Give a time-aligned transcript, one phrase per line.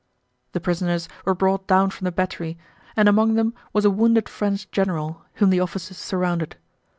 [0.53, 2.57] The prisoners were brought down from the battery
[2.97, 6.55] and among them was a wounded French general, whom the officers surrounded.